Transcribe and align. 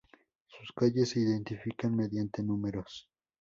Sus 0.47 0.71
calles 0.73 1.09
se 1.09 1.19
identifican 1.19 1.95
mediante 1.95 2.41
números. 2.41 3.07